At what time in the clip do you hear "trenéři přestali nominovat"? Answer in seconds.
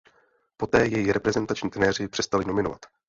1.69-2.79